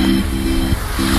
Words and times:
Yeah. 0.00 1.09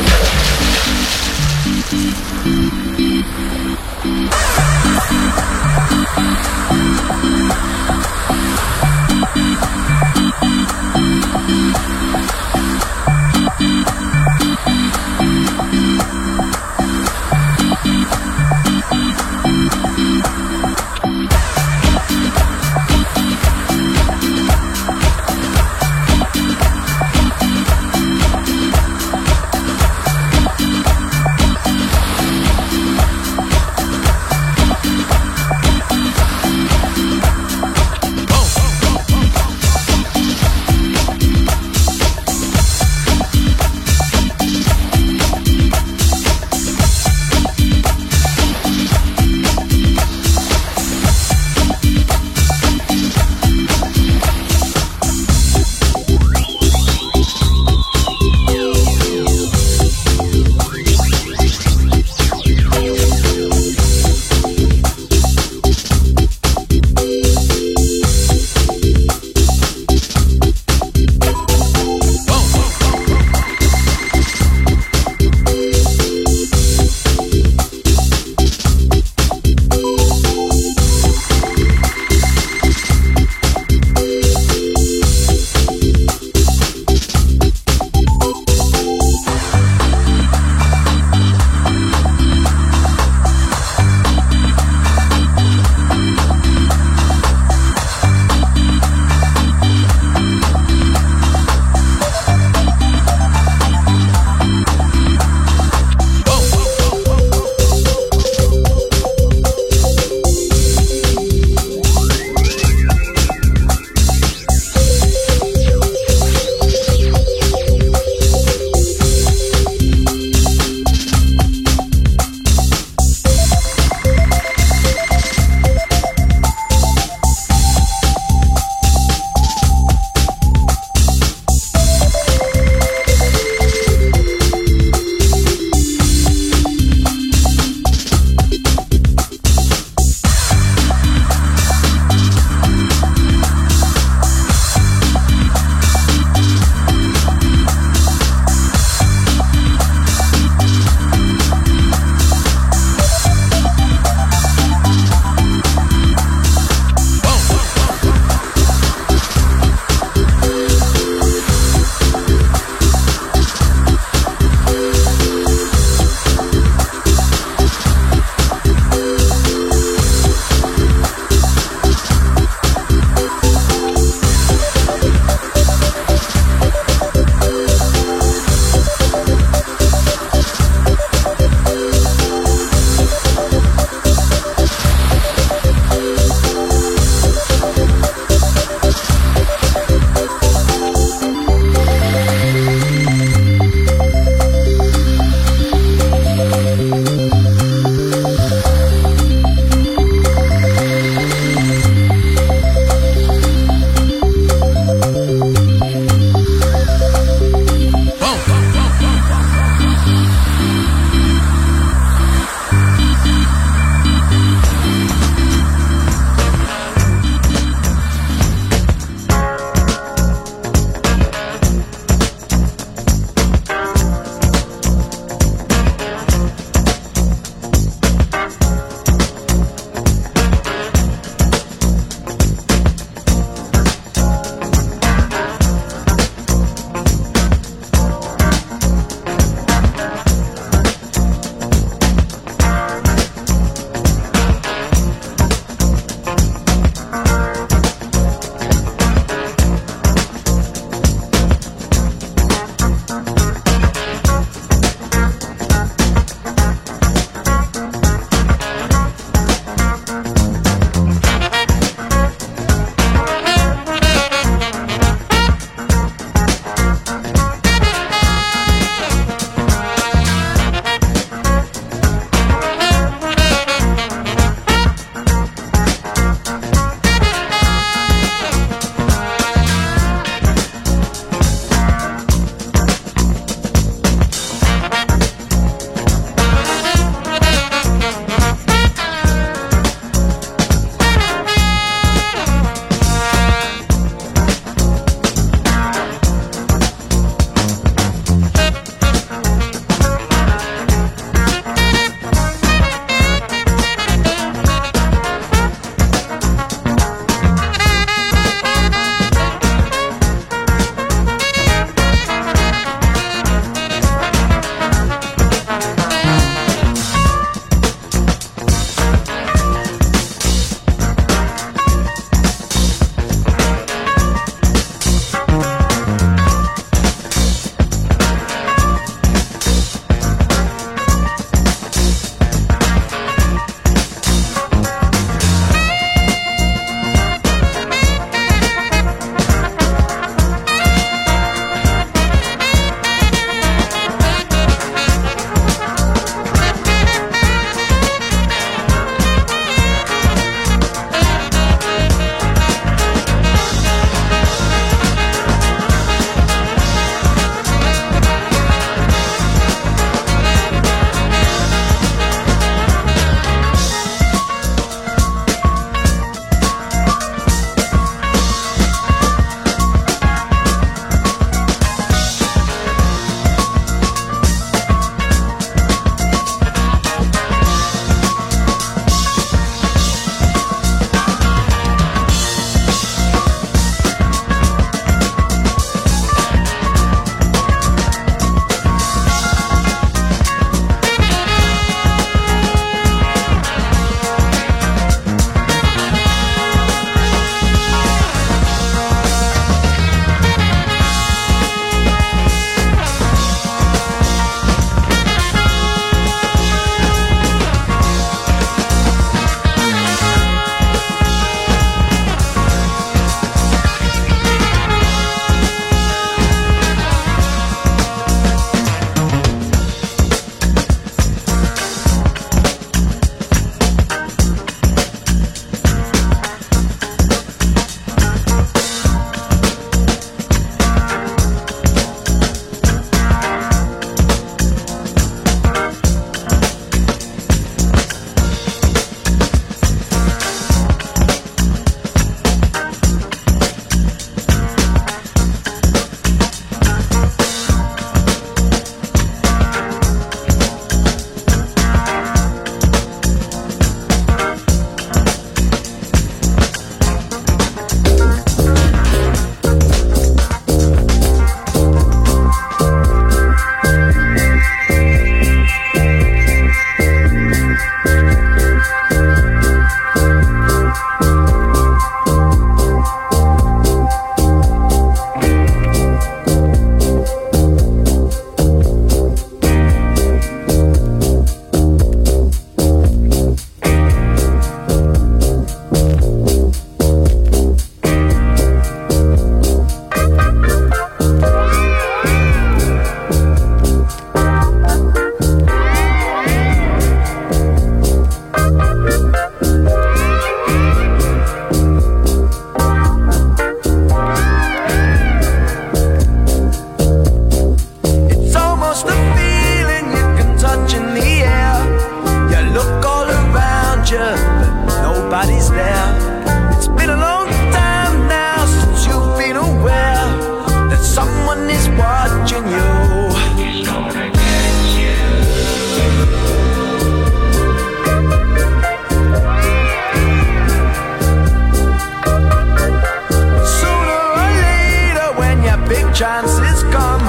chance 536.41 536.59
is 536.73 536.83
come. 536.91 537.23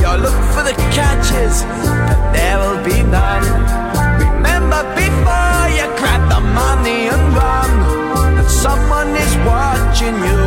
You'll 0.00 0.18
look 0.18 0.38
for 0.54 0.62
the 0.62 0.74
catches, 0.94 1.62
but 1.62 2.32
there 2.32 2.58
will 2.58 2.82
be 2.84 3.02
none. 3.02 3.44
Remember 4.18 4.82
before 4.94 5.62
you 5.78 5.86
grab 5.98 6.28
the 6.28 6.40
money 6.40 7.08
and 7.08 7.34
run, 7.34 8.36
that 8.36 8.50
someone 8.50 9.14
is 9.16 9.36
watching 9.46 10.14
you. 10.14 10.41